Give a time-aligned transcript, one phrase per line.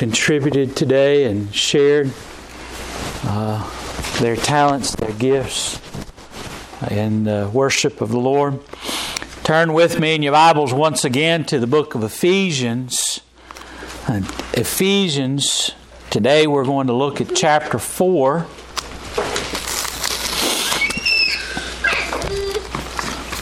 [0.00, 2.10] contributed today and shared
[3.24, 5.78] uh, their talents, their gifts
[6.90, 8.60] in uh, worship of the Lord.
[9.44, 13.20] Turn with me in your Bibles once again to the book of Ephesians.
[14.08, 14.22] Uh,
[14.54, 15.72] Ephesians,
[16.08, 18.46] today we're going to look at chapter 4.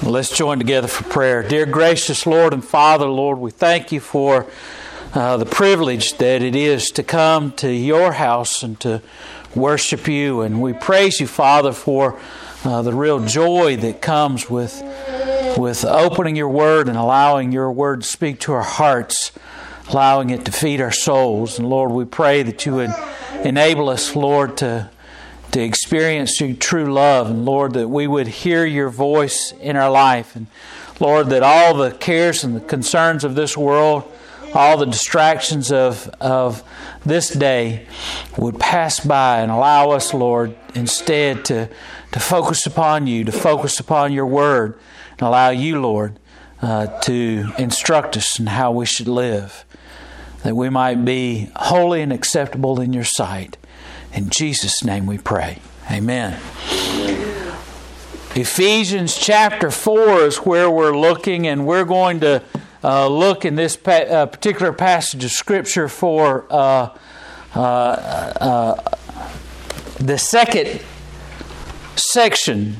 [0.02, 1.44] Let's join together for prayer.
[1.44, 4.48] Dear gracious Lord and Father, Lord, we thank you for
[5.14, 9.02] uh, the privilege that it is to come to your house and to
[9.54, 10.42] worship you.
[10.42, 12.20] And we praise you, Father, for
[12.64, 14.82] uh, the real joy that comes with,
[15.56, 19.32] with opening your word and allowing your word to speak to our hearts,
[19.88, 21.58] allowing it to feed our souls.
[21.58, 22.94] And Lord, we pray that you would
[23.44, 24.90] enable us, Lord, to
[25.52, 29.90] to experience your true love, and Lord, that we would hear your voice in our
[29.90, 30.46] life, and
[31.00, 34.04] Lord, that all the cares and the concerns of this world
[34.54, 36.62] all the distractions of, of
[37.04, 37.86] this day
[38.36, 41.68] would pass by and allow us, Lord, instead to,
[42.12, 44.78] to focus upon you, to focus upon your word,
[45.12, 46.18] and allow you, Lord,
[46.62, 49.64] uh, to instruct us in how we should live,
[50.42, 53.56] that we might be holy and acceptable in your sight.
[54.12, 55.58] In Jesus' name we pray.
[55.90, 56.40] Amen.
[58.34, 62.42] Ephesians chapter 4 is where we're looking, and we're going to
[62.82, 66.96] uh, look in this pa- uh, particular passage of Scripture for uh,
[67.54, 68.94] uh, uh,
[69.98, 70.80] the second
[71.96, 72.76] section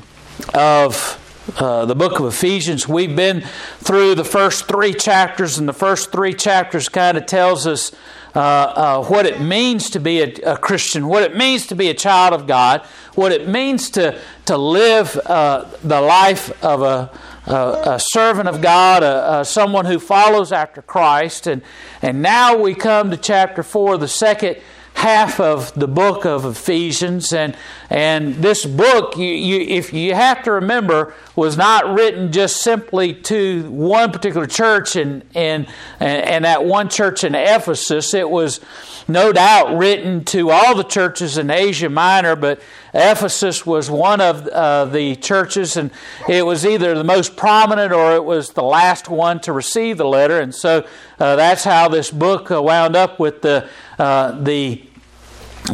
[0.53, 1.17] of
[1.57, 2.87] the book of Ephesians.
[2.87, 3.41] We've been
[3.79, 7.91] through the first three chapters, and the first three chapters kind of tells us
[8.33, 12.33] what it means to be a, a, Christian, what it means to be a child
[12.33, 12.85] of God,
[13.15, 17.11] what it means to to live the life of a
[17.49, 21.47] a, servant of God, a, a, someone who follows after Christ.
[21.47, 21.61] And,
[22.01, 24.57] and now we come to chapter 4, the second
[24.93, 27.31] half of the book of Ephesians.
[27.31, 27.55] And,
[27.89, 33.13] and this book, you, you, if you have to remember, was not written just simply
[33.13, 35.67] to one particular church and, and,
[35.99, 38.13] and that one church in Ephesus.
[38.13, 38.59] It was
[39.07, 42.61] no doubt written to all the churches in Asia Minor, but
[42.93, 45.91] Ephesus was one of uh, the churches, and
[46.27, 50.05] it was either the most prominent or it was the last one to receive the
[50.05, 50.39] letter.
[50.39, 50.85] And so
[51.19, 53.67] uh, that's how this book uh, wound up with the,
[53.97, 54.83] uh, the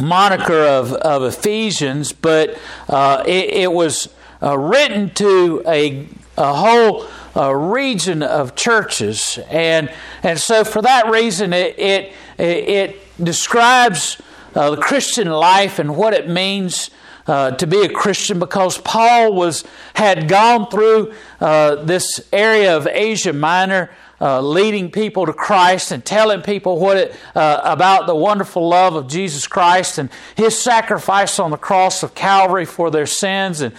[0.00, 4.12] moniker of, of Ephesians, but uh, it, it, was
[4.42, 6.06] written to a,
[6.36, 7.06] a whole
[7.54, 9.38] region of churches.
[9.48, 9.90] And,
[10.22, 14.20] and so, for that reason, it, it, it describes
[14.54, 16.90] uh, the Christian life and what it means
[17.26, 19.64] uh, to be a Christian because Paul was
[19.94, 23.90] had gone through uh, this area of Asia Minor.
[24.18, 28.94] Uh, leading people to Christ and telling people what it, uh, about the wonderful love
[28.94, 33.74] of Jesus Christ and His sacrifice on the cross of Calvary for their sins, and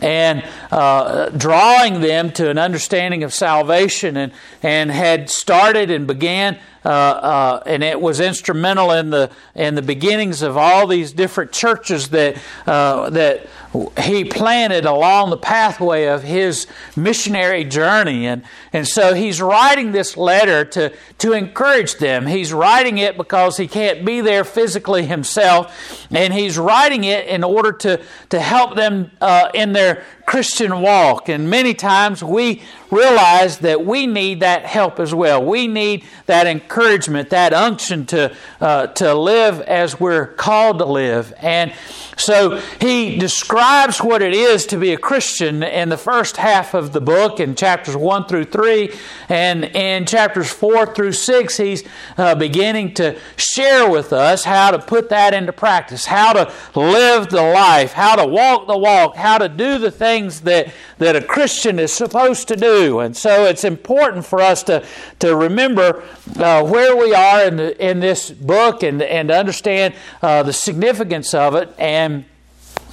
[0.00, 4.32] and uh, drawing them to an understanding of salvation, and
[4.62, 9.82] and had started and began uh, uh, and it was instrumental in the in the
[9.82, 13.46] beginnings of all these different churches that uh, that
[13.98, 18.26] he planted along the pathway of his missionary journey.
[18.26, 22.26] And, and so he's writing this letter to, to encourage them.
[22.26, 27.42] He's writing it because he can't be there physically himself, and he's writing it in
[27.42, 31.28] order to, to help them uh, in their Christian walk.
[31.28, 35.44] And many times we realize that we need that help as well.
[35.44, 41.32] We need that encouragement, that unction to, uh, to live as we're called to live.
[41.38, 41.72] And
[42.16, 46.92] so he describes what it is to be a Christian in the first half of
[46.92, 48.94] the book, in chapters 1 through 3.
[49.28, 51.82] And in chapters 4 through 6, he's
[52.18, 57.30] uh, beginning to share with us how to put that into practice, how to live
[57.30, 61.22] the life, how to walk the walk, how to do the things that, that a
[61.22, 63.00] Christian is supposed to do.
[63.00, 64.84] And so it's important for us to,
[65.18, 66.02] to remember
[66.36, 71.34] uh, where we are in, the, in this book and, and understand uh, the significance
[71.34, 71.74] of it.
[71.78, 72.24] And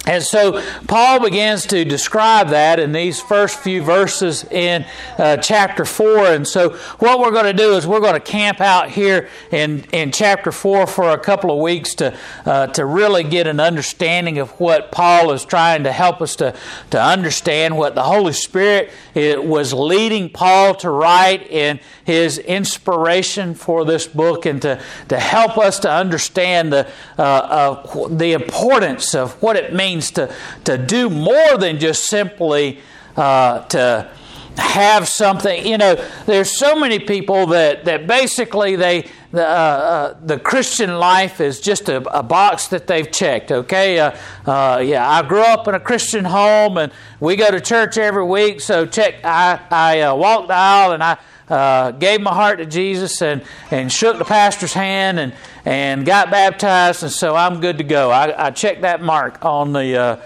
[0.06, 4.86] And so Paul begins to describe that in these first few verses in
[5.18, 6.26] uh, chapter 4.
[6.28, 6.70] And so
[7.00, 10.52] what we're going to do is we're going to camp out here in, in chapter
[10.52, 12.16] 4 for a couple of weeks to,
[12.46, 16.56] uh, to really get an understanding of what Paul is trying to help us to,
[16.92, 23.54] to understand, what the Holy Spirit it was leading Paul to write in his inspiration
[23.54, 24.80] for this book and to,
[25.10, 30.32] to help us to understand the, uh, uh, the importance of what it means to,
[30.64, 32.80] to do more than just simply
[33.16, 34.10] uh, to
[34.56, 35.66] have something.
[35.66, 35.94] You know,
[36.26, 41.60] there's so many people that, that basically they the, uh, uh, the Christian life is
[41.60, 43.52] just a, a, box that they've checked.
[43.52, 46.90] Okay, uh, uh, yeah, I grew up in a Christian home and
[47.20, 48.60] we go to church every week.
[48.60, 51.18] So check, I I uh, walked the aisle and I.
[51.50, 53.42] Uh, gave my heart to Jesus and,
[53.72, 58.10] and shook the pastor's hand and, and got baptized, and so I'm good to go.
[58.10, 60.16] I, I checked that mark on the uh,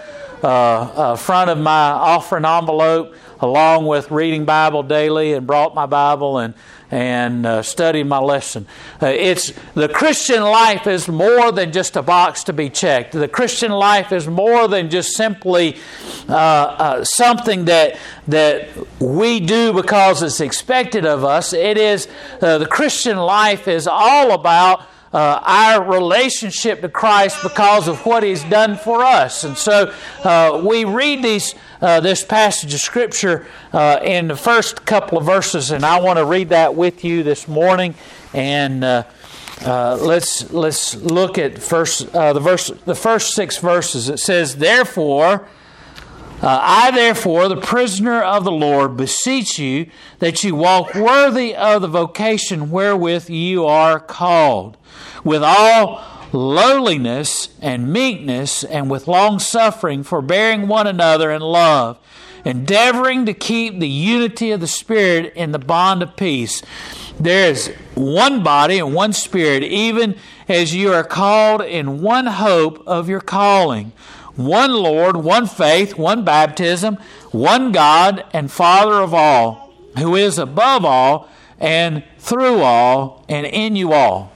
[0.43, 3.15] uh, uh, front of my offering envelope
[3.45, 6.53] along with reading Bible daily and brought my Bible and
[6.91, 8.67] and uh, studied my lesson.
[9.01, 13.13] Uh, it's the Christian life is more than just a box to be checked.
[13.13, 15.77] The Christian life is more than just simply
[16.29, 17.97] uh, uh something that
[18.27, 18.69] that
[18.99, 21.53] we do because it's expected of us.
[21.53, 22.07] It is
[22.41, 28.21] uh, the Christian life is all about uh, our relationship to Christ because of what
[28.21, 29.45] He's done for us.
[29.45, 29.93] And so
[30.25, 35.25] uh, we read these, uh, this passage of Scripture uh, in the first couple of
[35.25, 37.95] verses, and I want to read that with you this morning.
[38.33, 39.03] And uh,
[39.65, 44.09] uh, let's let's look at first the verse, the first six verses.
[44.09, 45.47] It says, "Therefore."
[46.41, 49.87] Uh, I, therefore, the prisoner of the Lord, beseech you
[50.19, 54.77] that you walk worthy of the vocation wherewith you are called,
[55.23, 61.99] with all lowliness and meekness, and with long suffering, forbearing one another in love,
[62.43, 66.61] endeavoring to keep the unity of the Spirit in the bond of peace.
[67.19, 70.15] There is one body and one Spirit, even
[70.47, 73.91] as you are called in one hope of your calling
[74.35, 76.97] one Lord, one faith, one baptism,
[77.31, 81.29] one God and Father of all, who is above all
[81.59, 84.34] and through all and in you all.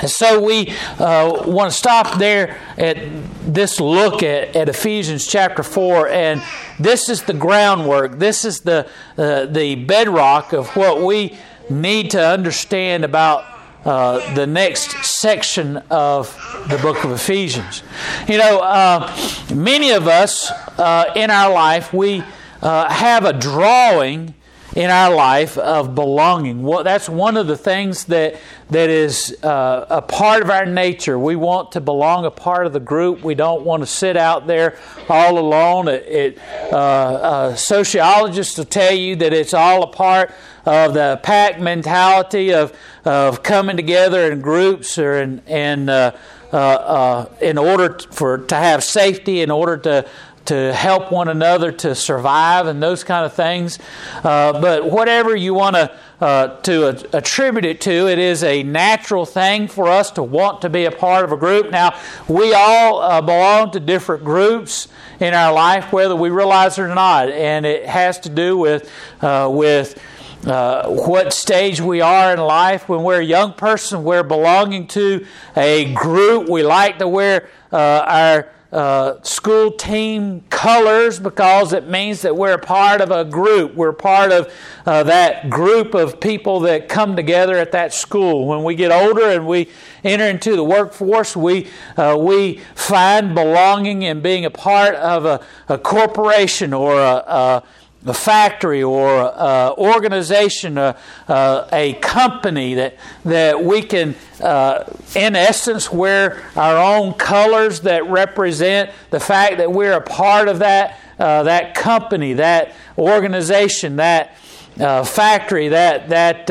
[0.00, 2.98] And so we uh, want to stop there at
[3.46, 6.42] this look at, at, Ephesians chapter 4, and
[6.80, 11.36] this is the groundwork, this is the, uh, the bedrock of what we
[11.70, 13.44] need to understand about
[13.84, 16.34] uh, the next section of
[16.70, 17.82] the book of Ephesians.
[18.26, 19.14] You know, uh,
[19.54, 22.24] many of us uh, in our life, we
[22.62, 24.34] uh, have a drawing
[24.74, 26.62] in our life of belonging.
[26.62, 28.36] Well, that's one of the things that
[28.70, 31.18] that is uh, a part of our nature.
[31.18, 33.22] We want to belong a part of the group.
[33.22, 34.78] We don't want to sit out there
[35.08, 35.88] all alone.
[35.88, 36.38] It, it
[36.72, 40.32] uh, uh, sociologists will tell you that it's all a part
[40.66, 42.72] of the pack mentality of
[43.04, 46.16] of coming together in groups or in in uh,
[46.54, 50.08] uh, uh, in order for to have safety, in order to
[50.46, 53.78] to help one another to survive and those kind of things.
[54.22, 59.26] Uh, but whatever you want to uh, to attribute it to, it is a natural
[59.26, 61.70] thing for us to want to be a part of a group.
[61.70, 61.98] Now,
[62.28, 64.88] we all uh, belong to different groups
[65.20, 68.90] in our life, whether we realize it or not, and it has to do with
[69.20, 70.00] uh, with.
[70.46, 72.86] Uh, what stage we are in life.
[72.86, 75.24] When we're a young person, we're belonging to
[75.56, 76.50] a group.
[76.50, 82.54] We like to wear uh, our uh, school team colors because it means that we're
[82.54, 83.72] a part of a group.
[83.76, 84.52] We're part of
[84.84, 88.48] uh, that group of people that come together at that school.
[88.48, 89.68] When we get older and we
[90.02, 95.46] enter into the workforce, we, uh, we find belonging in being a part of a,
[95.68, 97.62] a corporation or a, a
[98.06, 100.96] a factory or uh, organization, uh,
[101.26, 104.84] uh, a company that, that we can, uh,
[105.14, 110.58] in essence, wear our own colors that represent the fact that we're a part of
[110.58, 114.36] that, uh, that company, that organization, that
[114.78, 116.50] uh, factory, that, that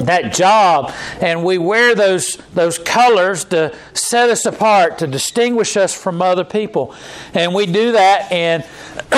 [0.00, 5.94] that job and we wear those those colors to set us apart to distinguish us
[5.94, 6.94] from other people.
[7.32, 8.64] And we do that in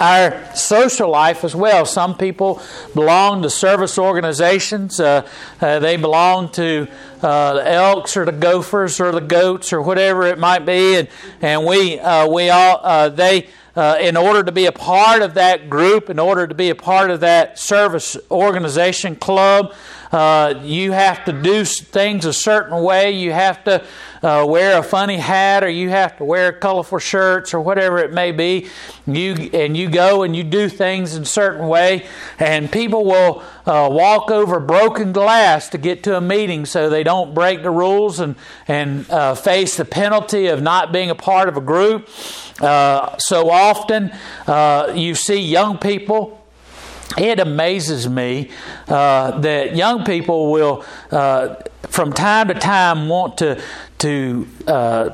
[0.00, 1.84] our social life as well.
[1.86, 2.60] Some people
[2.94, 5.00] belong to service organizations.
[5.00, 5.28] Uh,
[5.60, 6.88] uh, they belong to
[7.22, 10.96] uh, the elks or the gophers or the goats or whatever it might be.
[10.96, 11.08] And
[11.40, 15.34] and we uh, we all uh, they uh, in order to be a part of
[15.34, 19.72] that group, in order to be a part of that service organization club,
[20.10, 23.12] uh, you have to do things a certain way.
[23.12, 23.84] You have to
[24.20, 28.12] uh, wear a funny hat, or you have to wear colorful shirts, or whatever it
[28.12, 28.68] may be.
[29.06, 32.06] You and you go and you do things in a certain way,
[32.40, 37.04] and people will uh, walk over broken glass to get to a meeting, so they
[37.04, 38.34] don't break the rules and
[38.66, 42.08] and uh, face the penalty of not being a part of a group.
[42.60, 44.10] Uh, so often,
[44.46, 46.38] uh, you see young people
[47.16, 48.50] it amazes me
[48.86, 53.60] uh, that young people will, uh, from time to time, want to
[53.98, 55.10] to uh,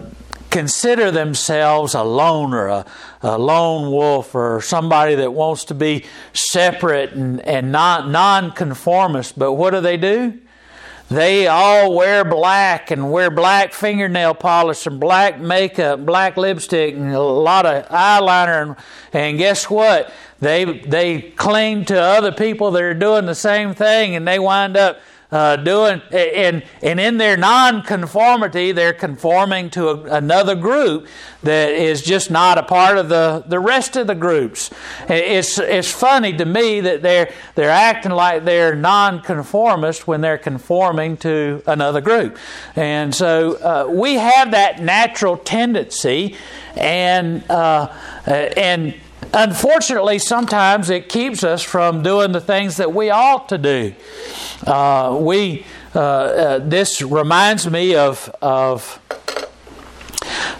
[0.50, 2.86] consider themselves a loner, a,
[3.22, 9.38] a lone wolf, or somebody that wants to be separate and, and non nonconformist.
[9.38, 10.38] But what do they do?
[11.10, 17.12] They all wear black and wear black fingernail polish and black makeup, black lipstick, and
[17.12, 18.62] a lot of eyeliner.
[18.62, 18.76] And,
[19.12, 20.10] and guess what?
[20.40, 24.76] They they claim to other people that are doing the same thing, and they wind
[24.76, 24.98] up
[25.34, 31.08] uh, doing and and in their nonconformity, they're conforming to a, another group
[31.42, 34.70] that is just not a part of the, the rest of the groups.
[35.08, 41.16] It's it's funny to me that they're they're acting like they're nonconformist when they're conforming
[41.18, 42.38] to another group,
[42.76, 46.36] and so uh, we have that natural tendency,
[46.76, 47.92] and uh,
[48.26, 48.94] and
[49.32, 53.94] unfortunately, sometimes it keeps us from doing the things that we ought to do.
[54.66, 55.64] Uh, we
[55.94, 59.00] uh, uh, this reminds me of of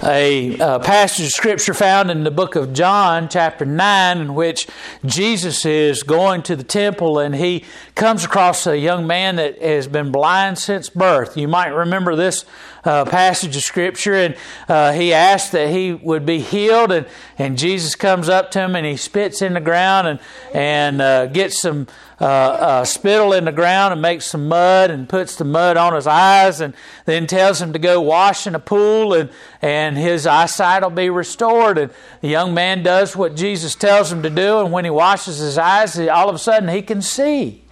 [0.04, 4.66] a, a, passage of scripture found in the book of John, chapter 9, in which
[5.04, 9.88] Jesus is going to the temple and he comes across a young man that has
[9.88, 11.37] been blind since birth.
[11.37, 12.44] You might remember this
[12.84, 14.37] uh, passage of scripture, and
[14.68, 17.06] uh, he asked that he would be healed, and,
[17.38, 20.20] and Jesus comes up to him and he spits in the ground and,
[20.52, 21.87] and uh, gets some
[22.21, 25.94] uh, uh, spittle in the ground and makes some mud and puts the mud on
[25.94, 26.75] his eyes and
[27.06, 29.30] then tells him to go wash in a pool and,
[29.61, 31.76] and his eyesight will be restored.
[31.78, 31.90] And
[32.21, 35.59] the young man does what Jesus tells him to do, and when he washes his
[35.59, 37.63] eyes, all of a sudden he can see.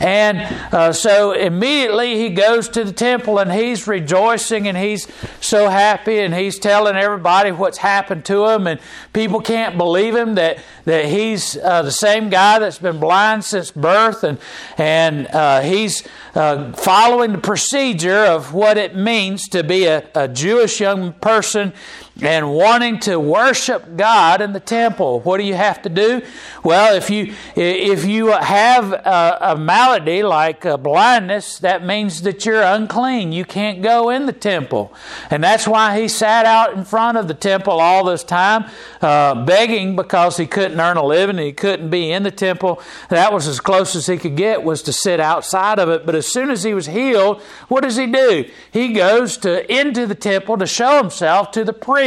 [0.00, 0.38] And
[0.72, 5.06] uh, so immediately he goes to the temple and he's rejoicing and he's
[5.40, 8.66] so happy and he's telling everybody what's happened to him.
[8.66, 8.80] And
[9.12, 13.70] people can't believe him that, that he's uh, the same guy that's been blind since
[13.70, 14.24] birth.
[14.24, 14.38] And,
[14.78, 16.02] and uh, he's
[16.34, 21.72] uh, following the procedure of what it means to be a, a Jewish young person
[22.20, 25.20] and wanting to worship God in the temple.
[25.20, 26.22] What do you have to do?
[26.62, 32.62] Well, if you if you have a, a malady like blindness, that means that you're
[32.62, 33.32] unclean.
[33.32, 34.92] You can't go in the temple,
[35.30, 38.66] and that's why he sat out in front of the temple all this time,
[39.00, 41.38] uh, begging because he couldn't earn a living.
[41.38, 42.82] He couldn't be in the temple.
[43.08, 46.04] That was as close as he could get was to sit outside of it.
[46.04, 48.44] But as soon as he was healed, what does he do?
[48.70, 52.01] He goes to into the temple to show himself to the priest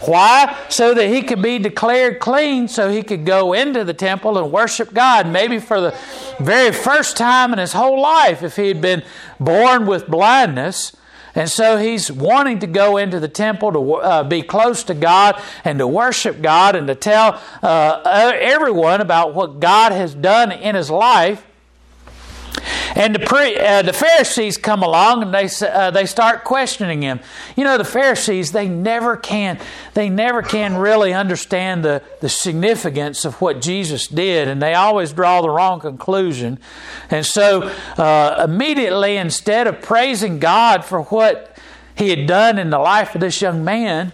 [0.00, 0.56] Why?
[0.68, 4.52] So that he could be declared clean, so he could go into the temple and
[4.52, 5.96] worship God, maybe for the
[6.38, 9.02] very first time in his whole life if he had been
[9.38, 10.96] born with blindness.
[11.34, 15.40] And so he's wanting to go into the temple to uh, be close to God
[15.64, 20.74] and to worship God and to tell uh, everyone about what God has done in
[20.74, 21.46] his life.
[22.94, 27.20] And the, pre, uh, the Pharisees come along and they uh, they start questioning him.
[27.56, 29.58] You know, the Pharisees they never can
[29.94, 35.12] they never can really understand the the significance of what Jesus did, and they always
[35.12, 36.58] draw the wrong conclusion.
[37.10, 37.62] And so,
[37.96, 41.56] uh, immediately, instead of praising God for what
[41.94, 44.12] He had done in the life of this young man,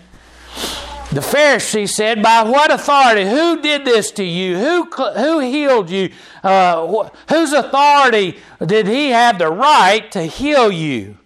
[1.12, 3.24] the Pharisee said, By what authority?
[3.28, 4.58] Who did this to you?
[4.58, 6.10] Who, who healed you?
[6.42, 11.16] Uh, wh- whose authority did he have the right to heal you?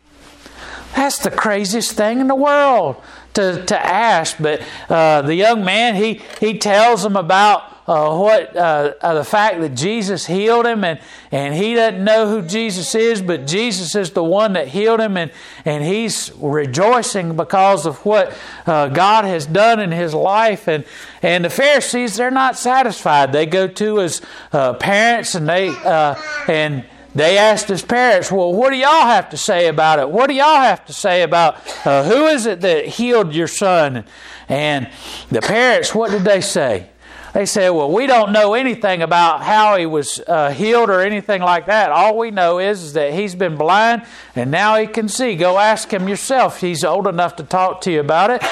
[0.95, 3.03] That's the craziest thing in the world
[3.35, 4.37] to, to ask.
[4.39, 9.25] But uh, the young man, he, he tells them about uh, what uh, uh, the
[9.25, 11.01] fact that Jesus healed him, and,
[11.33, 15.17] and he doesn't know who Jesus is, but Jesus is the one that healed him,
[15.17, 15.33] and,
[15.65, 18.33] and he's rejoicing because of what
[18.65, 20.69] uh, God has done in his life.
[20.69, 20.85] And,
[21.21, 23.33] and the Pharisees, they're not satisfied.
[23.33, 26.15] They go to his uh, parents and they uh,
[26.47, 26.85] and
[27.17, 30.09] they asked his parents, Well, what do y'all have to say about it?
[30.09, 34.05] What do y'all have to say about uh, who is it that healed your son?
[34.49, 34.89] And
[35.29, 36.89] the parents, what did they say?
[37.33, 41.43] They said, Well, we don't know anything about how he was uh, healed or anything
[41.43, 41.91] like that.
[41.93, 44.03] All we know is, is that he's been blind
[44.35, 45.37] and now he can see.
[45.37, 46.61] Go ask him yourself.
[46.61, 48.43] He's old enough to talk to you about it.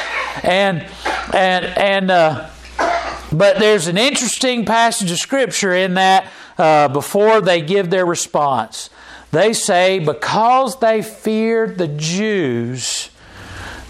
[0.45, 0.87] And,
[1.35, 2.49] and, and, uh,
[3.33, 8.91] But there's an interesting passage of Scripture in that uh, before they give their response.
[9.31, 13.11] They say, because they feared the Jews,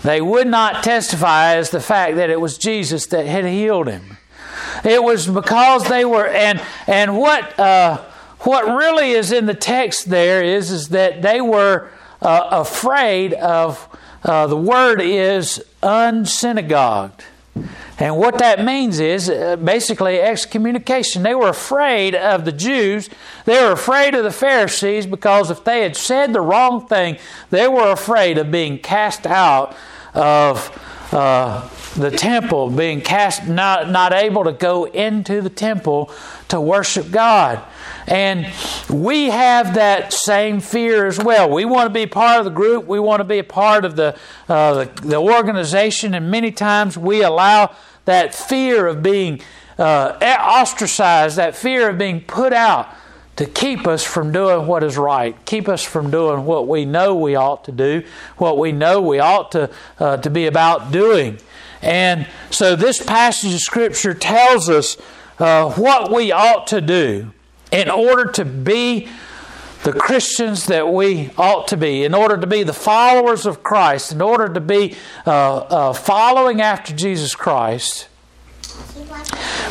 [0.02, 4.17] they would not testify as the fact that it was Jesus that had healed him.
[4.84, 8.02] It was because they were, and and what uh,
[8.40, 11.90] what really is in the text there is is that they were
[12.22, 13.88] uh, afraid of.
[14.24, 17.22] Uh, the word is unsynagogued.
[17.98, 21.24] And what that means is uh, basically excommunication.
[21.24, 23.10] They were afraid of the Jews.
[23.44, 27.18] They were afraid of the Pharisees because if they had said the wrong thing,
[27.50, 29.76] they were afraid of being cast out
[30.14, 30.70] of
[31.12, 36.10] uh, the temple, being cast, not, not able to go into the temple
[36.48, 37.62] to worship God.
[38.06, 38.52] And
[38.90, 41.50] we have that same fear as well.
[41.50, 43.96] We want to be part of the group, we want to be a part of
[43.96, 44.16] the,
[44.48, 47.74] uh, the, the, organization, and many times we allow
[48.04, 49.40] that fear of being
[49.78, 52.88] uh, ostracized, that fear of being put out
[53.38, 57.14] to keep us from doing what is right, keep us from doing what we know
[57.14, 58.02] we ought to do,
[58.36, 61.38] what we know we ought to, uh, to be about doing.
[61.80, 64.96] And so this passage of Scripture tells us
[65.38, 67.30] uh, what we ought to do
[67.70, 69.08] in order to be
[69.84, 74.10] the Christians that we ought to be, in order to be the followers of Christ,
[74.10, 78.08] in order to be uh, uh, following after Jesus Christ.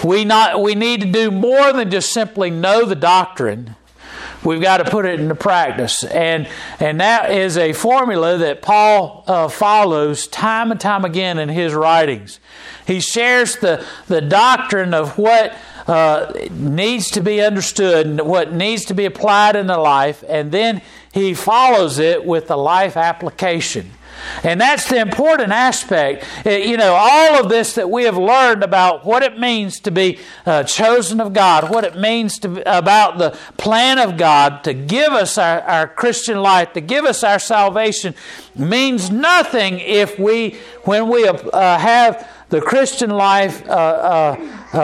[0.03, 3.75] We, not, we need to do more than just simply know the doctrine.
[4.43, 6.03] We've got to put it into practice.
[6.03, 6.47] And,
[6.79, 11.73] and that is a formula that Paul uh, follows time and time again in his
[11.73, 12.39] writings.
[12.85, 18.85] He shares the, the doctrine of what uh, needs to be understood and what needs
[18.85, 20.81] to be applied in the life, and then
[21.13, 23.91] he follows it with the life application.
[24.43, 26.25] And that's the important aspect.
[26.45, 29.91] Uh, you know, all of this that we have learned about what it means to
[29.91, 34.73] be uh, chosen of God, what it means to, about the plan of God to
[34.73, 38.15] give us our, our Christian life, to give us our salvation,
[38.55, 44.77] means nothing if we, when we uh, have the Christian life uh, uh, uh,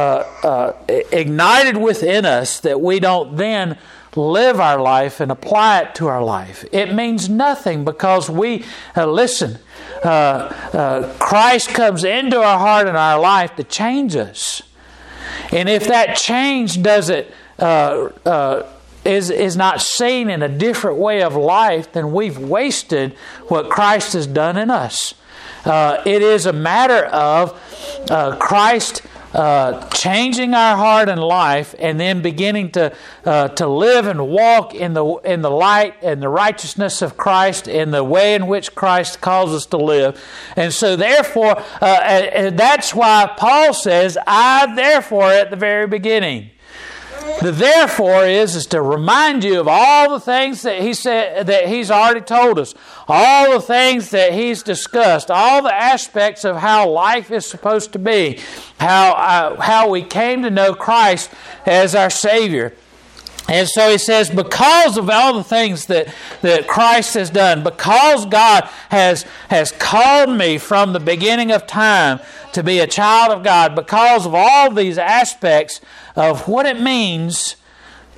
[0.47, 0.73] uh,
[1.11, 3.77] ignited within us that we don't then
[4.15, 6.65] live our life and apply it to our life.
[6.72, 8.63] It means nothing because we,
[8.96, 9.60] uh, listen,
[10.01, 14.61] Christ comes into our heart and our life to change us.
[15.51, 17.27] And if that change doesn't,
[19.05, 23.14] is, is not seen in a different way of life, then we've wasted
[23.48, 25.14] what Christ has done in us.
[25.66, 27.59] Uh, it is a matter of
[28.09, 29.01] uh, Christ
[29.33, 32.93] uh, changing our heart and life, and then beginning to
[33.25, 37.67] uh, to live and walk in the in the light and the righteousness of Christ
[37.67, 40.24] in the way in which Christ calls us to live.
[40.55, 46.51] And so, therefore, uh, and that's why Paul says, "I therefore," at the very beginning.
[47.42, 51.68] The therefore is is to remind you of all the things that he said that
[51.68, 52.74] he's already told us,
[53.07, 58.00] all the things that he's discussed, all the aspects of how life is supposed to
[58.00, 58.40] be,
[58.79, 61.31] how uh, how we came to know Christ
[61.66, 62.74] as our Savior.
[63.53, 66.11] And so he says, because of all the things that,
[66.42, 72.20] that Christ has done, because God has, has called me from the beginning of time
[72.53, 75.81] to be a child of God, because of all these aspects
[76.16, 77.55] of what it means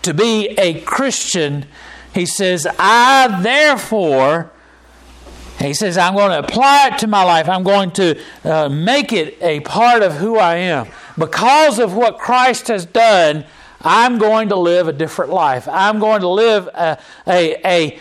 [0.04, 1.65] to be a Christian,
[2.13, 4.54] he says, I therefore,
[5.60, 7.50] he says, I'm going to apply it to my life.
[7.50, 10.88] I'm going to uh, make it a part of who I am.
[11.17, 13.43] Because of what Christ has done,
[13.86, 15.67] I'm going to live a different life.
[15.67, 18.00] I'm going to live a, a, a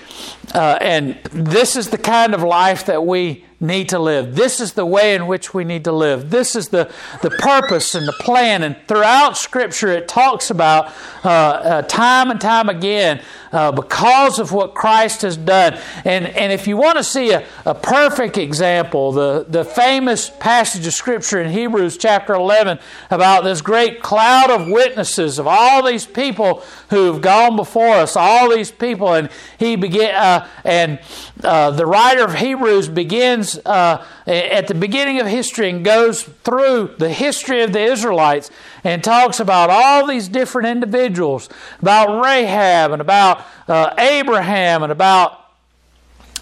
[0.52, 4.34] uh, and this is the kind of life that we need to live.
[4.34, 6.30] This is the way in which we need to live.
[6.30, 6.90] This is the,
[7.22, 8.62] the purpose and the plan.
[8.62, 10.92] And throughout Scripture, it talks about
[11.24, 15.78] uh, uh, time and time again uh, because of what Christ has done.
[16.04, 20.86] And, and if you want to see a, a perfect example, the, the famous passage
[20.86, 22.78] of Scripture in Hebrews chapter 11
[23.10, 28.50] about this great cloud of witnesses of all these people who've gone before us, all
[28.50, 30.98] these people, and he began, uh, and
[31.42, 36.94] uh, the writer of Hebrews begins uh, at the beginning of history and goes through
[36.98, 38.50] the history of the Israelites
[38.82, 41.48] and talks about all these different individuals,
[41.80, 45.43] about Rahab and about uh, Abraham and about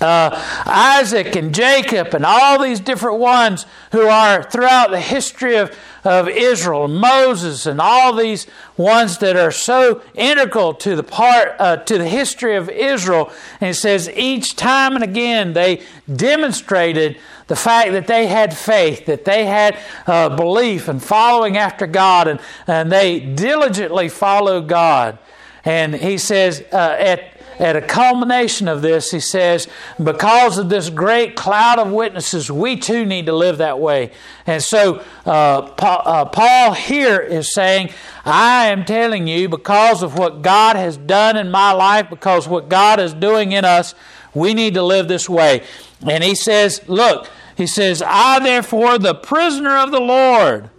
[0.02, 0.30] uh,
[0.66, 6.28] Isaac and Jacob and all these different ones who are throughout the history of, of
[6.28, 11.98] Israel, Moses and all these ones that are so integral to the part uh, to
[11.98, 13.32] the history of Israel.
[13.60, 15.82] And it says each time and again they
[16.14, 21.86] demonstrated the fact that they had faith, that they had uh, belief and following after
[21.86, 25.18] God, and, and they diligently followed God.
[25.64, 29.68] And he says uh, at at a culmination of this, he says,
[30.02, 34.10] because of this great cloud of witnesses, we too need to live that way.
[34.46, 37.90] And so uh, uh, Paul here is saying,
[38.24, 42.68] I am telling you, because of what God has done in my life, because what
[42.68, 43.94] God is doing in us,
[44.34, 45.62] we need to live this way.
[46.08, 50.70] And he says, Look, he says, I therefore, the prisoner of the Lord,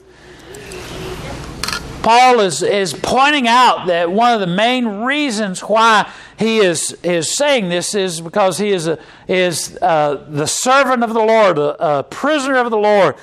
[2.03, 7.33] Paul is, is pointing out that one of the main reasons why he is, is
[7.33, 11.99] saying this is because he is, a, is uh, the servant of the Lord, a,
[11.99, 13.15] a prisoner of the Lord.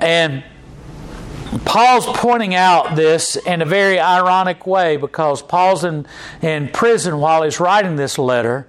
[0.00, 0.42] And
[1.64, 6.04] Paul's pointing out this in a very ironic way because Paul's in,
[6.42, 8.66] in prison while he's writing this letter.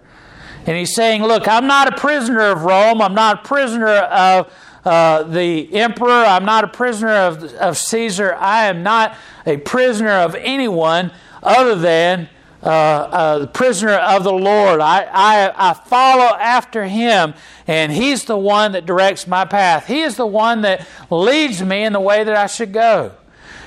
[0.67, 3.01] And he's saying, Look, I'm not a prisoner of Rome.
[3.01, 4.53] I'm not a prisoner of
[4.85, 6.09] uh, the emperor.
[6.09, 8.35] I'm not a prisoner of, of Caesar.
[8.35, 9.15] I am not
[9.45, 11.11] a prisoner of anyone
[11.43, 12.29] other than
[12.61, 14.81] uh, uh, the prisoner of the Lord.
[14.81, 17.33] I, I, I follow after him,
[17.67, 19.87] and he's the one that directs my path.
[19.87, 23.13] He is the one that leads me in the way that I should go.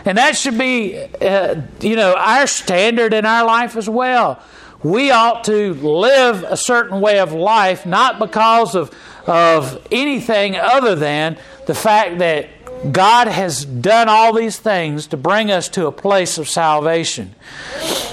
[0.04, 4.42] And that should be, uh, you know, our standard in our life as well.
[4.82, 8.90] We ought to live a certain way of life, not because of,
[9.26, 12.48] of anything other than the fact that
[12.90, 17.34] God has done all these things to bring us to a place of salvation.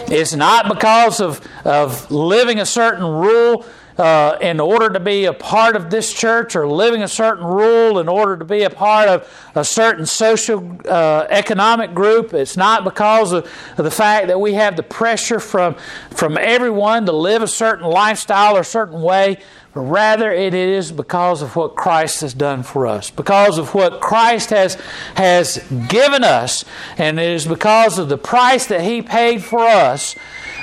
[0.07, 3.65] It's not because of, of living a certain rule
[3.99, 7.99] uh, in order to be a part of this church or living a certain rule
[7.99, 12.33] in order to be a part of a certain social uh, economic group.
[12.33, 13.45] It's not because of,
[13.77, 15.75] of, the fact that we have the pressure from,
[16.11, 19.39] from everyone to live a certain lifestyle or a certain way
[19.73, 24.01] but rather it is because of what Christ has done for us, because of what
[24.01, 24.75] Christ has,
[25.15, 26.65] has given us,
[26.97, 30.15] and it is because of the price that He paid for us.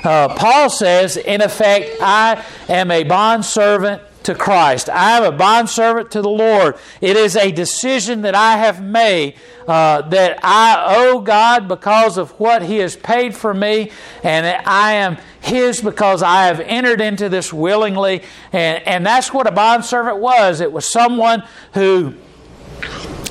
[0.07, 4.89] Uh, Paul says, in effect, I am a bondservant to Christ.
[4.89, 6.77] I am a bondservant to the Lord.
[7.01, 9.35] It is a decision that I have made
[9.67, 13.91] uh, that I owe God because of what He has paid for me,
[14.23, 18.23] and I am His because I have entered into this willingly.
[18.53, 20.61] And, and that's what a bondservant was.
[20.61, 21.43] It was someone
[21.75, 22.15] who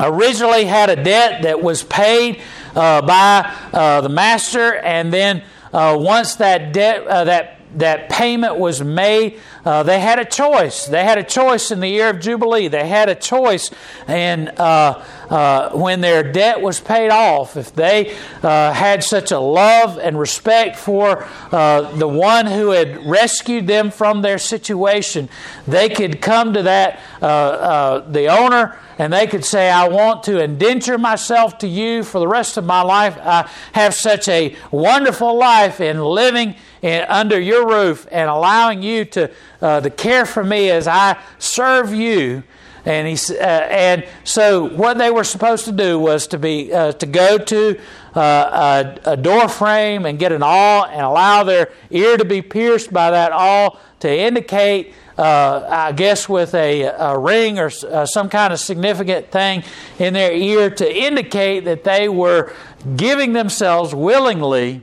[0.01, 2.41] originally had a debt that was paid
[2.75, 5.41] uh, by uh, the master, and then
[5.75, 10.85] uh, once that debt, uh, that that payment was made, uh, they had a choice.
[10.85, 12.69] They had a choice in the year of Jubilee.
[12.69, 13.69] They had a choice
[14.07, 19.39] and uh, uh, when their debt was paid off, if they uh, had such a
[19.39, 25.29] love and respect for uh, the one who had rescued them from their situation,
[25.67, 30.41] they could come to that, uh, the owner, and they could say, I want to
[30.41, 33.17] indenture myself to you for the rest of my life.
[33.19, 39.05] I have such a wonderful life in living in, under your roof and allowing you
[39.05, 42.43] to, uh, to care for me as I serve you.
[42.85, 46.91] And, he, uh, and so what they were supposed to do was to, be, uh,
[46.93, 47.79] to go to
[48.15, 52.41] uh, a, a door frame and get an awl and allow their ear to be
[52.41, 58.05] pierced by that awl to indicate uh, I guess with a, a ring or uh,
[58.05, 59.63] some kind of significant thing
[59.97, 62.53] in their ear to indicate that they were
[62.97, 64.81] giving themselves willingly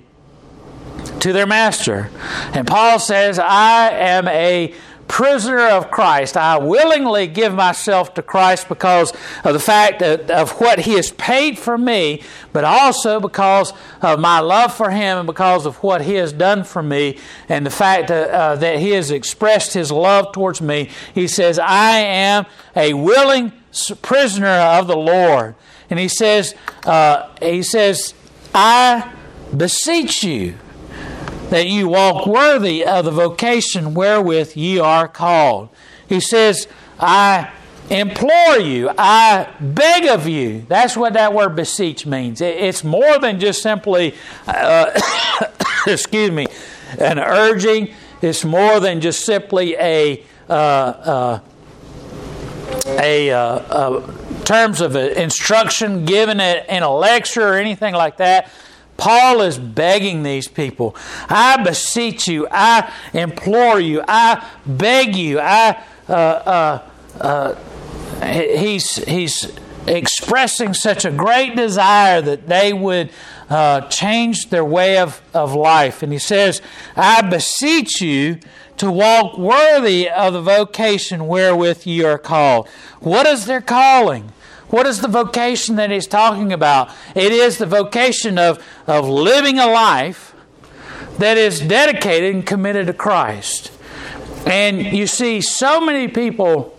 [1.20, 2.10] to their master.
[2.54, 4.74] And Paul says, I am a
[5.12, 6.38] prisoner of Christ.
[6.38, 9.12] I willingly give myself to Christ because
[9.44, 12.22] of the fact that, of what He has paid for me,
[12.54, 16.64] but also because of my love for Him and because of what He has done
[16.64, 17.18] for me
[17.50, 20.88] and the fact that, uh, that He has expressed His love towards me.
[21.14, 23.52] He says, I am a willing
[24.00, 25.56] prisoner of the Lord.
[25.90, 26.54] And He says,
[26.86, 28.14] uh, He says,
[28.54, 29.12] I
[29.54, 30.54] beseech you
[31.52, 35.68] that you walk worthy of the vocation wherewith ye are called.
[36.08, 36.66] He says,
[36.98, 37.52] I
[37.90, 40.64] implore you, I beg of you.
[40.66, 42.40] That's what that word beseech means.
[42.40, 44.14] It's more than just simply,
[44.46, 44.98] uh,
[45.86, 46.46] excuse me,
[46.98, 47.92] an urging.
[48.22, 51.40] It's more than just simply a, uh, uh,
[52.86, 58.50] a uh, uh, terms of instruction given in a lecture or anything like that.
[59.02, 60.94] Paul is begging these people,
[61.28, 66.88] I beseech you, I implore you, I beg you, I, uh, uh,
[67.20, 67.54] uh,
[68.24, 69.50] he's, he's
[69.88, 73.10] expressing such a great desire that they would
[73.50, 76.04] uh, change their way of, of life.
[76.04, 76.62] And he says,
[76.94, 78.38] I beseech you
[78.76, 82.68] to walk worthy of the vocation wherewith ye are called.
[83.00, 84.30] What is their calling?
[84.72, 86.90] What is the vocation that he's talking about?
[87.14, 90.34] It is the vocation of, of living a life
[91.18, 93.70] that is dedicated and committed to Christ.
[94.46, 96.71] And you see so many people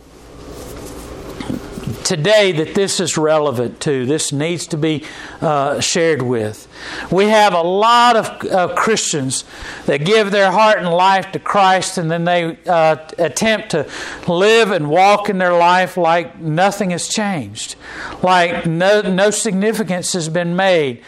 [2.04, 4.06] today that this is relevant to.
[4.06, 5.04] This needs to be
[5.42, 6.68] uh, shared with.
[7.12, 9.46] We have a lot of uh, Christians
[9.86, 13.90] that give their heart and life to Christ and then they uh, attempt to
[14.28, 17.76] live and walk in their life like nothing has changed,
[18.22, 21.02] like no, no significance has been made,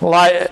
[0.00, 0.50] like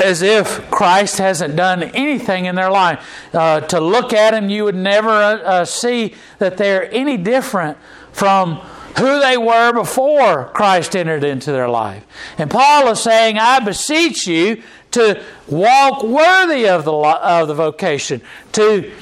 [0.00, 3.06] as if Christ hasn't done anything in their life.
[3.32, 7.78] Uh, to look at them, you would never uh, see that they're any different
[8.12, 8.60] from
[8.98, 12.04] who they were before Christ entered into their life.
[12.38, 18.22] And Paul is saying, I beseech you to walk worthy of the, of the vocation,
[18.52, 18.92] to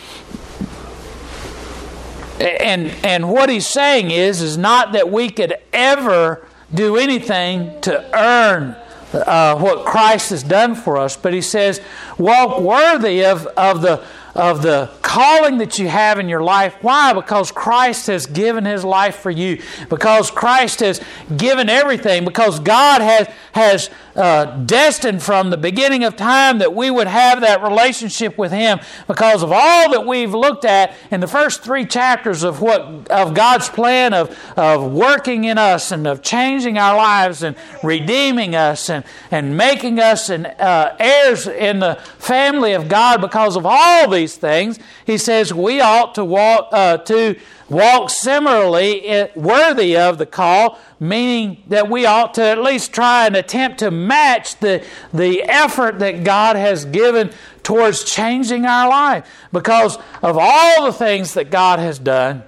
[2.40, 8.18] and and what he's saying is is not that we could ever do anything to
[8.18, 8.74] earn
[9.14, 11.80] uh, what Christ has done for us, but he says,
[12.18, 14.02] walk worthy of, of the
[14.34, 16.74] of the calling that you have in your life.
[16.80, 17.12] Why?
[17.12, 19.60] Because Christ has given His life for you.
[19.90, 21.02] Because Christ has
[21.36, 22.24] given everything.
[22.24, 27.42] Because God has, has uh, destined from the beginning of time that we would have
[27.42, 28.80] that relationship with Him.
[29.06, 33.34] Because of all that we've looked at in the first three chapters of what of
[33.34, 38.88] God's plan of, of working in us and of changing our lives and redeeming us
[38.88, 44.08] and, and making us an, uh, heirs in the family of God because of all
[44.08, 47.36] these these things, he says we ought to walk uh, to
[47.68, 53.34] walk similarly worthy of the call, meaning that we ought to at least try and
[53.34, 57.30] attempt to match the the effort that God has given
[57.62, 59.28] towards changing our life.
[59.52, 62.44] Because of all the things that God has done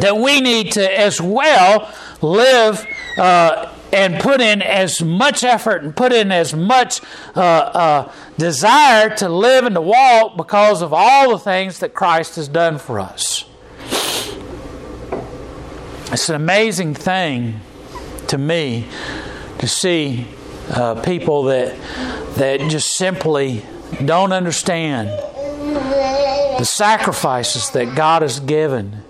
[0.00, 2.86] that we need to as well live
[3.18, 7.00] uh, and put in as much effort and put in as much
[7.34, 12.36] uh, uh, desire to live and to walk because of all the things that Christ
[12.36, 13.44] has done for us.
[16.12, 17.60] It's an amazing thing
[18.28, 18.86] to me
[19.58, 20.26] to see
[20.70, 21.76] uh, people that
[22.36, 23.64] that just simply
[24.04, 29.02] don't understand the sacrifices that God has given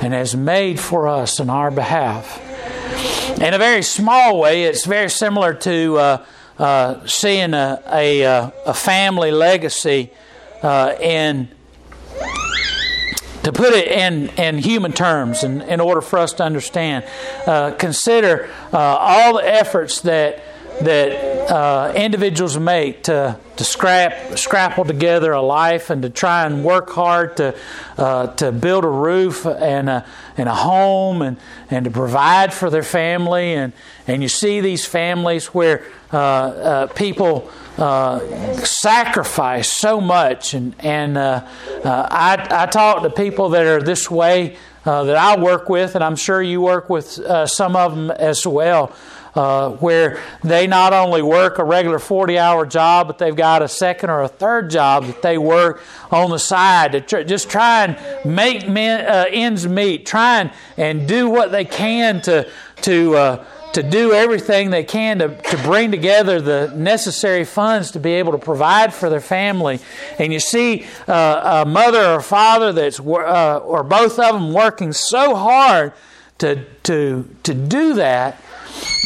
[0.00, 2.40] and has made for us in our behalf.
[3.40, 6.26] In a very small way, it's very similar to uh,
[6.58, 10.10] uh, seeing a, a, uh, a, family legacy
[10.60, 11.48] uh, in
[13.44, 17.04] to put it in, in human terms in, in order for us to understand.
[17.46, 20.42] Uh, consider uh, all the efforts that
[20.82, 26.62] that uh, individuals make to, to scrap scrapple together a life and to try and
[26.62, 27.56] work hard to
[27.96, 31.36] uh, to build a roof and a and a home and,
[31.70, 33.54] and to provide for their family.
[33.54, 33.72] And
[34.06, 38.20] and you see these families where uh, uh people uh,
[38.58, 40.54] sacrifice so much.
[40.54, 41.44] And and uh,
[41.84, 46.16] I I talk to people that are this way that I work with and I'm
[46.16, 48.90] sure you work with some of them as well
[49.34, 53.68] uh, where they not only work a regular 40 hour job, but they've got a
[53.68, 57.84] second or a third job that they work on the side to tr- just try
[57.84, 62.48] and make men, uh, ends meet, try and, and do what they can to,
[62.82, 68.00] to, uh, to do everything they can to, to bring together the necessary funds to
[68.00, 69.80] be able to provide for their family.
[70.18, 74.92] And you see uh, a mother or father that's, uh, or both of them working
[74.92, 75.92] so hard
[76.38, 78.42] to, to, to do that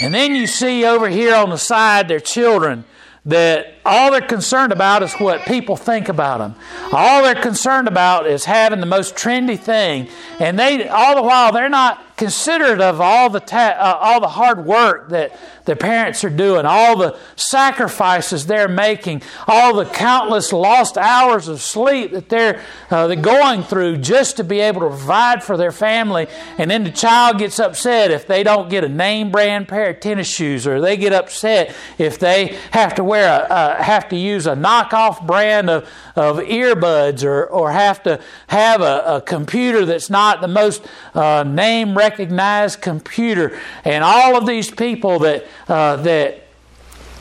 [0.01, 2.85] and then you see over here on the side their children
[3.27, 6.55] that all they're concerned about is what people think about them.
[6.93, 10.09] All they're concerned about is having the most trendy thing.
[10.39, 14.29] And they all the while they're not considerate of all the ta- uh, all the
[14.29, 20.53] hard work that the parents are doing, all the sacrifices they're making, all the countless
[20.53, 24.89] lost hours of sleep that they're, uh, they're going through just to be able to
[24.89, 26.27] provide for their family.
[26.59, 30.01] And then the child gets upset if they don't get a name brand pair of
[30.01, 34.47] tennis shoes, or they get upset if they have to wear a, have to use
[34.47, 40.11] a knockoff brand of, of earbuds, or, or have to have a, a computer that's
[40.11, 43.59] not the most uh, name recognized computer.
[43.85, 46.43] And all of these people that uh, that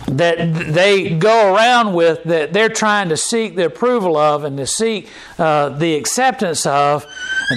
[0.07, 4.67] that they go around with that they're trying to seek the approval of and to
[4.67, 7.05] seek uh, the acceptance of,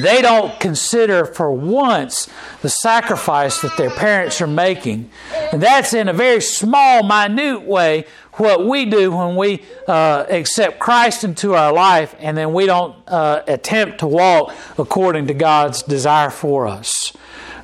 [0.02, 2.28] they don't consider for once
[2.62, 5.10] the sacrifice that their parents are making.
[5.52, 10.78] And that's in a very small, minute way what we do when we uh, accept
[10.78, 15.82] Christ into our life and then we don't uh, attempt to walk according to God's
[15.82, 17.12] desire for us.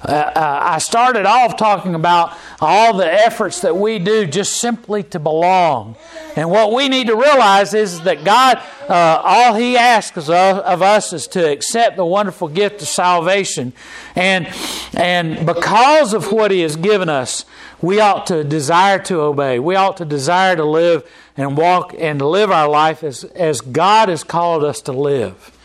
[0.03, 5.03] Uh, uh, I started off talking about all the efforts that we do just simply
[5.05, 5.97] to belong.
[6.37, 10.81] And what we need to realize is that God, uh, all He asks of, of
[10.81, 13.75] us is to accept the wonderful gift of salvation.
[14.17, 14.49] And,
[14.95, 17.45] and because of what He has given us,
[17.83, 19.59] we ought to desire to obey.
[19.59, 24.09] We ought to desire to live and walk and live our life as, as God
[24.09, 25.57] has called us to live.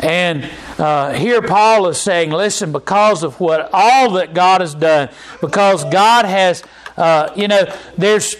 [0.00, 0.48] And
[0.78, 5.08] uh, here Paul is saying, listen, because of what all that God has done,
[5.40, 6.62] because God has,
[6.96, 7.64] uh, you know,
[7.96, 8.36] there's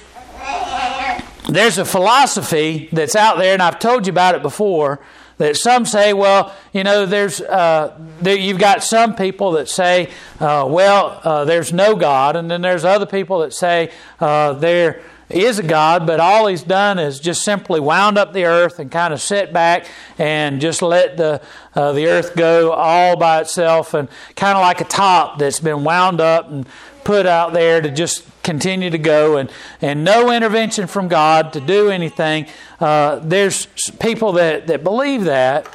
[1.48, 5.00] there's a philosophy that's out there, and I've told you about it before.
[5.37, 10.10] That some say, well, you know, there's uh, there, you've got some people that say,
[10.38, 15.02] uh, well, uh, there's no God, and then there's other people that say uh, there
[15.30, 18.90] is a God, but all he's done is just simply wound up the earth and
[18.90, 19.87] kind of sit back
[20.18, 21.40] and just let the
[21.74, 25.82] uh, the earth go all by itself and kind of like a top that's been
[25.82, 26.66] wound up and
[27.04, 31.60] put out there to just continue to go and, and no intervention from God to
[31.60, 32.46] do anything.
[32.80, 33.66] Uh, there's
[34.00, 35.66] people that, that believe that.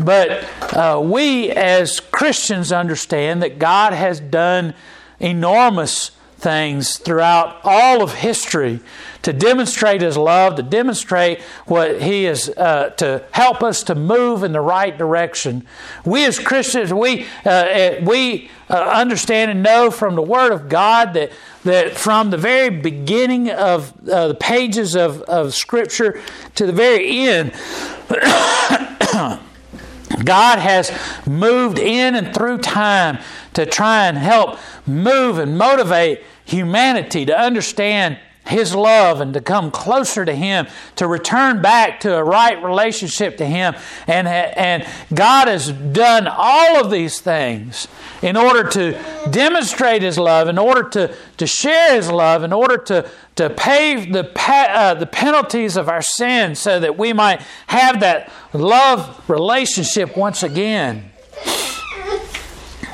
[0.00, 4.74] But uh, we as Christians understand that God has done
[5.20, 8.80] enormous things throughout all of history
[9.22, 14.42] to demonstrate His love, to demonstrate what He is, uh, to help us to move
[14.42, 15.64] in the right direction.
[16.04, 20.68] We as Christians, we, uh, uh, we uh, understand and know from the Word of
[20.68, 21.30] God that,
[21.62, 26.20] that from the very beginning of uh, the pages of, of Scripture
[26.56, 27.52] to the very end,
[30.24, 30.90] God has
[31.26, 33.18] moved in and through time
[33.54, 39.70] to try and help move and motivate humanity to understand his love and to come
[39.70, 43.74] closer to him to return back to a right relationship to him.
[44.06, 47.86] And and God has done all of these things
[48.20, 48.98] in order to
[49.30, 54.10] demonstrate his love in order to to share his love in order to to pay
[54.10, 60.16] the uh, the penalties of our sins so that we might have that love relationship
[60.16, 61.10] once again.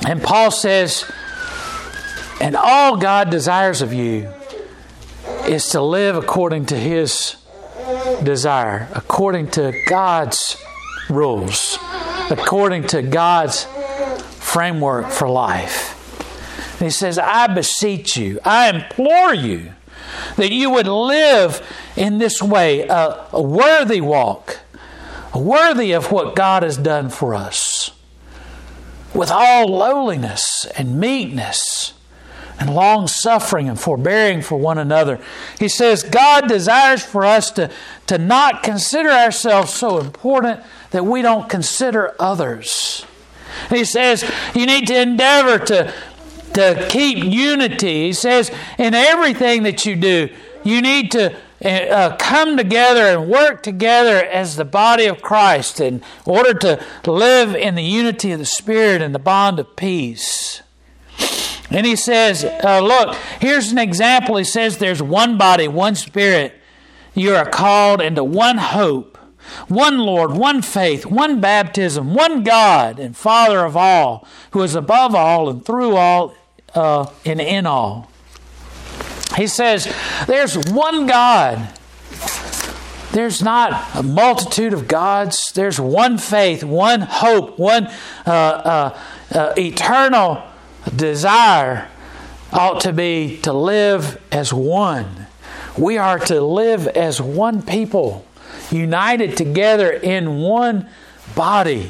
[0.07, 1.11] And Paul says
[2.41, 4.29] and all God desires of you
[5.47, 7.37] is to live according to His
[8.23, 10.63] desire, according to God's
[11.11, 11.79] rules,
[12.31, 13.65] according to God's
[14.39, 15.95] framework for life.
[16.75, 19.73] And He says, I beseech you, I implore you
[20.37, 24.61] that you would live in this way, a, a worthy walk,
[25.35, 27.91] worthy of what God has done for us,
[29.13, 31.95] with all lowliness and meekness
[32.59, 35.21] and long suffering and forbearing for one another.
[35.59, 37.71] He says God desires for us to,
[38.07, 43.07] to not consider ourselves so important that we don't consider others.
[43.71, 45.93] He says you need to endeavor to,
[46.55, 48.07] to keep unity.
[48.07, 50.29] He says in everything that you do,
[50.65, 56.03] you need to uh, come together and work together as the body of Christ in
[56.25, 60.63] order to live in the unity of the Spirit and the bond of peace.
[61.71, 64.37] And he says, uh, Look, here's an example.
[64.37, 66.55] He says, There's one body, one spirit.
[67.15, 69.19] You are called into one hope,
[69.67, 75.15] one Lord, one faith, one baptism, one God and Father of all, who is above
[75.15, 76.35] all and through all
[76.75, 78.11] uh, and in all.
[79.37, 79.93] He says,
[80.27, 81.75] There's one God.
[83.13, 85.51] There's not a multitude of gods.
[85.55, 87.89] There's one faith, one hope, one
[88.27, 88.99] uh, uh,
[89.33, 90.43] uh eternal
[90.97, 91.89] desire
[92.53, 95.27] ought to be to live as one.
[95.77, 98.27] We are to live as one people,
[98.71, 100.89] united together in one
[101.37, 101.89] body,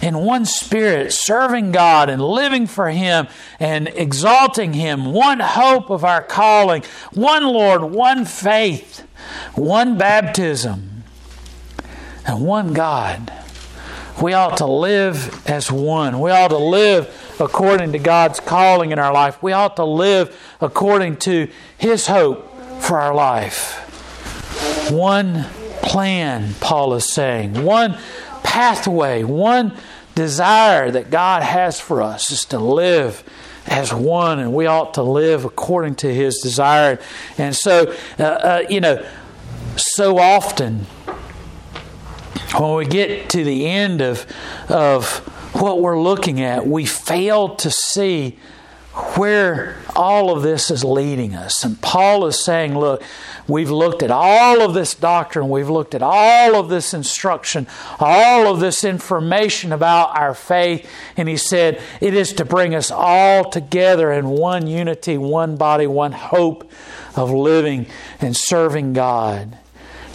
[0.00, 3.26] in one spirit, serving God and living for Him
[3.58, 5.12] and exalting Him.
[5.12, 9.06] One hope of our calling, one Lord, one faith,
[9.54, 11.04] one baptism,
[12.26, 13.32] and one God.
[14.22, 16.20] We ought to live as one.
[16.20, 17.08] We ought to live
[17.40, 19.42] according to God's calling in our life.
[19.42, 21.48] We ought to live according to
[21.78, 22.46] His hope
[22.80, 23.86] for our life.
[24.90, 25.46] One
[25.82, 27.98] plan, Paul is saying, one
[28.42, 29.76] pathway, one
[30.14, 33.24] desire that God has for us is to live
[33.66, 36.98] as one, and we ought to live according to His desire.
[37.38, 39.04] And so, uh, uh, you know,
[39.76, 40.86] so often
[42.56, 44.26] when we get to the end of,
[44.68, 48.38] of what we're looking at, we fail to see
[49.16, 51.64] where all of this is leading us.
[51.64, 53.02] And Paul is saying, look,
[53.46, 57.68] we've looked at all of this doctrine, we've looked at all of this instruction,
[58.00, 62.90] all of this information about our faith, and he said, it is to bring us
[62.90, 66.70] all together in one unity, one body, one hope
[67.14, 67.86] of living
[68.20, 69.56] and serving God.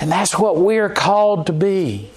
[0.01, 2.11] And that's what we're called to be.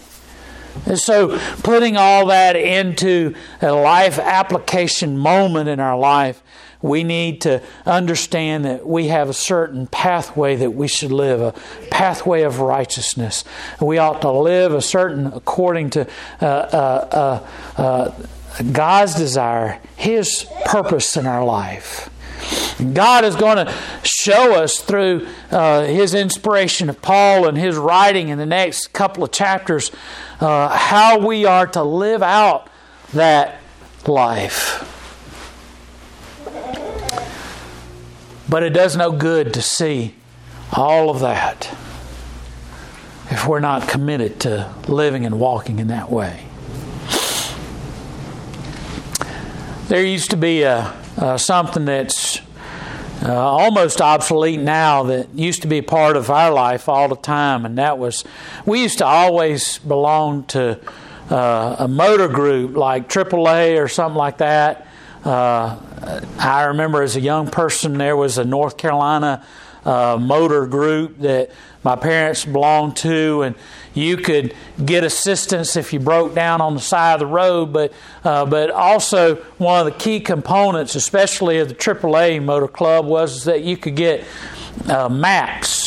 [0.86, 6.42] And so, putting all that into a life application moment in our life,
[6.80, 11.52] we need to understand that we have a certain pathway that we should live, a
[11.90, 13.44] pathway of righteousness.
[13.80, 16.06] We ought to live a certain according to
[16.40, 17.44] uh, uh,
[17.76, 18.12] uh, uh
[18.72, 22.10] God's desire, His purpose in our life.
[22.92, 28.28] God is going to show us through uh, His inspiration of Paul and his writing
[28.28, 29.90] in the next couple of chapters
[30.40, 32.68] uh, how we are to live out
[33.12, 33.60] that
[34.06, 34.84] life.
[38.48, 40.14] But it does no good to see
[40.72, 41.76] all of that
[43.30, 46.44] if we're not committed to living and walking in that way.
[49.88, 52.40] There used to be a, a something that's
[53.22, 57.64] uh, almost obsolete now that used to be part of our life all the time,
[57.64, 58.24] and that was
[58.64, 60.78] we used to always belong to
[61.30, 64.86] uh, a motor group like AAA or something like that.
[65.24, 65.78] Uh,
[66.38, 69.44] I remember as a young person there was a North Carolina
[69.84, 71.50] uh, motor group that
[71.82, 73.56] my parents belonged to, and
[73.98, 77.72] you could get assistance if you broke down on the side of the road.
[77.72, 77.92] But
[78.24, 83.44] uh, but also one of the key components, especially of the AAA Motor Club, was
[83.44, 84.24] that you could get
[84.88, 85.77] uh, maps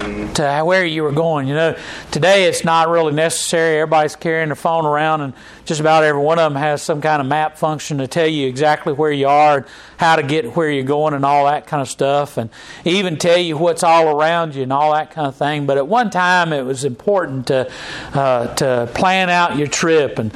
[0.00, 1.46] to where you were going.
[1.48, 1.76] You know,
[2.10, 3.80] today it's not really necessary.
[3.80, 5.34] Everybody's carrying their phone around, and
[5.64, 8.48] just about every one of them has some kind of map function to tell you
[8.48, 9.66] exactly where you are, and
[9.98, 12.50] how to get where you're going, and all that kind of stuff, and
[12.84, 15.66] even tell you what's all around you and all that kind of thing.
[15.66, 17.70] But at one time, it was important to
[18.14, 20.34] uh, to plan out your trip and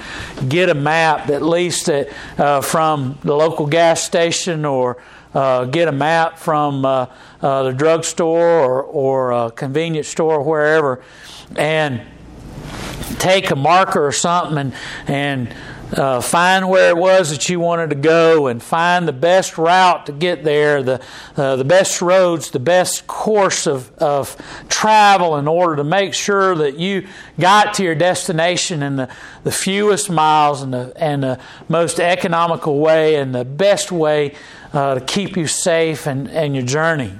[0.49, 2.09] get a map, at least that,
[2.39, 4.99] uh, from the local gas station or
[5.35, 7.07] uh, get a map from uh,
[7.43, 11.03] uh, the drugstore or, or a convenience store or wherever,
[11.57, 12.01] and
[13.19, 14.75] take a marker or something and,
[15.07, 15.55] and
[15.93, 20.07] uh, find where it was that you wanted to go and find the best route
[20.07, 21.01] to get there, the,
[21.37, 24.37] uh, the best roads, the best course of, of
[24.69, 27.07] travel in order to make sure that you
[27.39, 29.09] got to your destination in the,
[29.45, 34.35] the fewest miles and the, and the most economical way and the best way
[34.73, 37.13] uh, to keep you safe and, and your journey.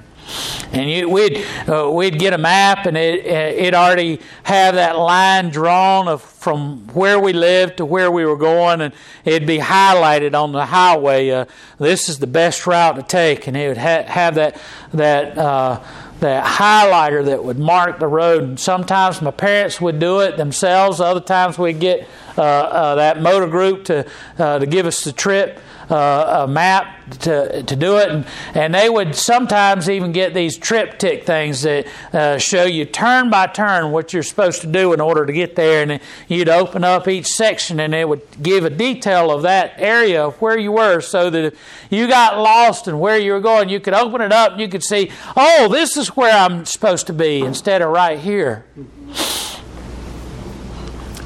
[0.71, 5.49] And you, we'd uh, we'd get a map, and it it already have that line
[5.49, 10.33] drawn of from where we lived to where we were going, and it'd be highlighted
[10.33, 11.29] on the highway.
[11.29, 11.45] Uh,
[11.77, 14.59] this is the best route to take, and it would ha- have that
[14.93, 15.37] that.
[15.37, 15.83] Uh,
[16.21, 18.41] that highlighter that would mark the road.
[18.41, 21.01] And sometimes my parents would do it themselves.
[21.01, 24.05] Other times we'd get uh, uh, that motor group to
[24.37, 25.59] uh, to give us the trip
[25.89, 28.09] uh, a map to, to do it.
[28.09, 33.29] And, and they would sometimes even get these TripTik things that uh, show you turn
[33.29, 35.83] by turn what you're supposed to do in order to get there.
[35.83, 40.25] And you'd open up each section and it would give a detail of that area
[40.25, 41.59] of where you were so that if
[41.89, 44.67] you got lost and where you were going, you could open it up and you
[44.67, 48.65] could see, oh, this is where I'm supposed to be instead of right here.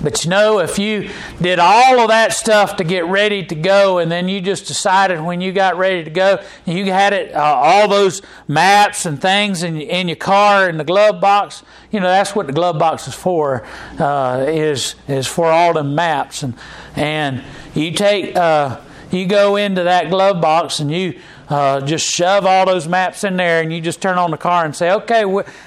[0.01, 1.09] But you know, if you
[1.41, 5.19] did all of that stuff to get ready to go, and then you just decided
[5.19, 9.61] when you got ready to go, you had it uh, all those maps and things
[9.61, 11.63] in, in your car in the glove box.
[11.91, 13.65] You know, that's what the glove box is for.
[13.99, 16.53] Uh, is is for all the maps, and
[16.95, 17.43] and
[17.73, 18.79] you take uh,
[19.11, 21.19] you go into that glove box and you.
[21.49, 24.65] Uh, just shove all those maps in there and you just turn on the car
[24.65, 25.23] and say, okay,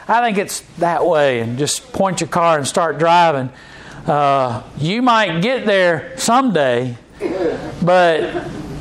[0.07, 3.51] I think it's that way, and just point your car and start driving
[4.07, 6.97] uh, you might get there someday,
[7.83, 8.21] but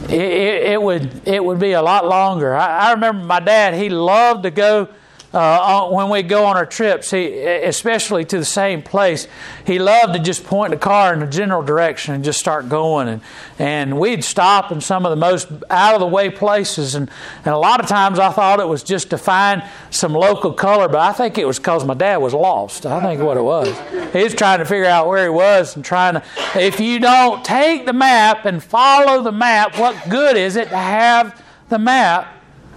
[0.09, 2.55] it, it, it, would it would be a lot longer.
[2.55, 4.87] I, I, remember my dad; he loved to go
[5.33, 9.27] uh, when we go on our trips, he, especially to the same place,
[9.65, 13.07] he loved to just point the car in a general direction and just start going.
[13.07, 13.21] And,
[13.57, 16.95] and we'd stop in some of the most out of the way places.
[16.95, 17.09] And,
[17.45, 20.89] and a lot of times I thought it was just to find some local color,
[20.89, 22.85] but I think it was because my dad was lost.
[22.85, 23.69] I think what it was.
[24.11, 26.23] He was trying to figure out where he was and trying to.
[26.55, 30.77] If you don't take the map and follow the map, what good is it to
[30.77, 32.27] have the map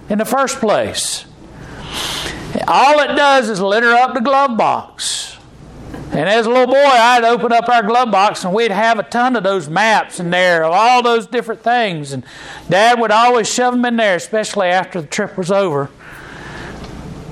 [0.07, 1.25] in the first place?
[2.67, 5.37] All it does is litter up the glove box.
[6.11, 9.03] And as a little boy, I'd open up our glove box and we'd have a
[9.03, 12.13] ton of those maps in there of all those different things.
[12.13, 12.23] And
[12.69, 15.89] Dad would always shove them in there, especially after the trip was over.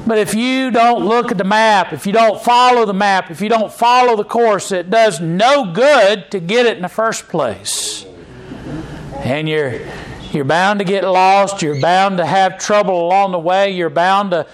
[0.06, 3.40] But if you don't look at the map, if you don't follow the map, if
[3.40, 7.30] you don't follow the course, it does no good to get it in the first
[7.30, 8.06] place.
[9.16, 9.80] And you're
[10.34, 14.32] you're bound to get lost, you're bound to have trouble along the way, you're bound
[14.32, 14.48] to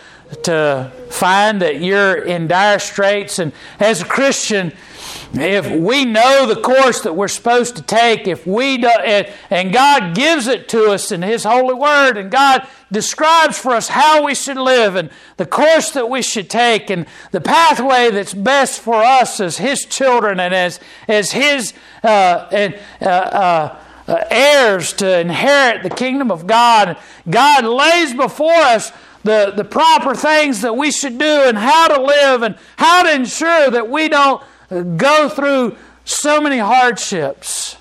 [0.44, 3.40] to find that you're in dire straits.
[3.40, 4.74] And as a Christian,
[5.34, 10.16] if we know the course that we're supposed to take, if we do, and God
[10.16, 14.34] gives it to us in His holy word, and God describes for us how we
[14.34, 18.96] should live and the course that we should take, and the pathway that's best for
[18.96, 21.74] us as His children and as as His
[22.04, 26.98] uh, and, uh, uh, uh heirs to inherit the kingdom of God.
[27.30, 28.92] God lays before us
[29.24, 33.14] the, the proper things that we should do and how to live and how to
[33.14, 37.78] ensure that we don't go through so many hardships.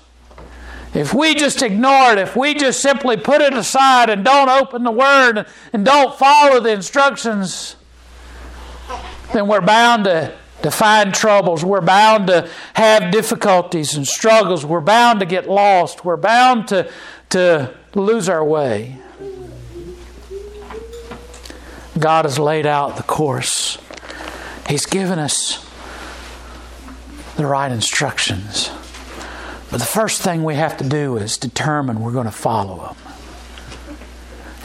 [0.93, 4.83] If we just ignore it, if we just simply put it aside and don't open
[4.83, 7.75] the Word and don't follow the instructions,
[9.33, 10.33] then we're bound to,
[10.63, 11.63] to find troubles.
[11.63, 14.65] We're bound to have difficulties and struggles.
[14.65, 16.03] We're bound to get lost.
[16.03, 16.91] We're bound to,
[17.29, 18.97] to lose our way.
[21.99, 23.77] God has laid out the course.
[24.67, 25.65] He's given us
[27.35, 28.71] the right instructions.
[29.71, 33.97] But the first thing we have to do is determine we're going to follow them.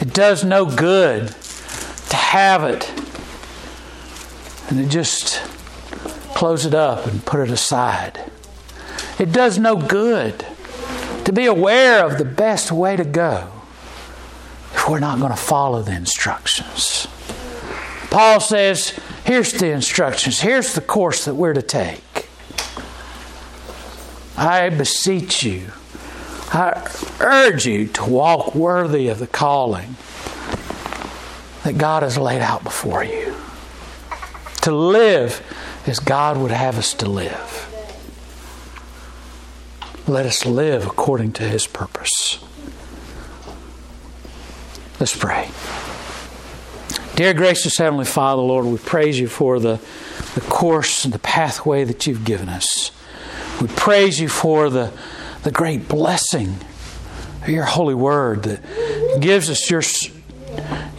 [0.01, 2.91] It does no good to have it
[4.69, 5.41] and just
[6.35, 8.19] close it up and put it aside.
[9.19, 10.45] It does no good
[11.25, 13.51] to be aware of the best way to go
[14.73, 17.07] if we're not going to follow the instructions.
[18.09, 22.29] Paul says, here's the instructions, here's the course that we're to take.
[24.37, 25.71] I beseech you,
[26.53, 26.89] I
[27.19, 29.95] urge you to walk worthy of the calling
[31.63, 33.35] that God has laid out before you.
[34.61, 35.41] To live
[35.87, 37.61] as God would have us to live.
[40.07, 42.39] Let us live according to His purpose.
[44.99, 45.49] Let's pray.
[47.15, 49.79] Dear gracious Heavenly Father, Lord, we praise you for the,
[50.33, 52.91] the course and the pathway that you've given us.
[53.61, 54.91] We praise you for the,
[55.43, 56.57] the great blessing
[57.41, 58.61] of your holy word that
[59.21, 59.81] gives us your,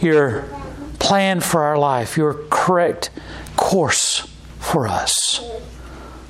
[0.01, 0.45] your
[0.97, 3.11] plan for our life, your correct
[3.55, 5.39] course for us.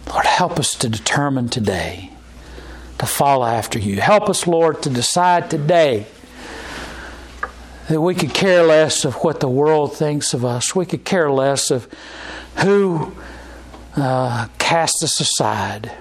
[0.09, 2.11] Lord, help us to determine today
[2.99, 4.01] to follow after you.
[4.01, 6.07] Help us, Lord, to decide today
[7.87, 10.75] that we could care less of what the world thinks of us.
[10.75, 11.87] We could care less of
[12.57, 13.13] who
[13.95, 15.91] uh, cast us aside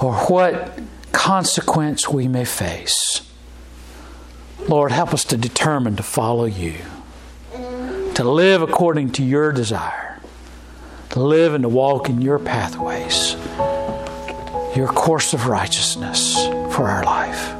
[0.00, 0.78] or what
[1.12, 3.28] consequence we may face.
[4.68, 6.74] Lord, help us to determine to follow you,
[8.14, 10.20] to live according to your desire,
[11.10, 13.34] to live and to walk in your pathways,
[14.76, 16.36] your course of righteousness
[16.74, 17.59] for our life.